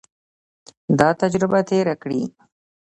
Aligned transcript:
دا 0.99 1.09
تجربه 1.21 1.59
تېره 1.69 1.95
کړي. 2.01 2.21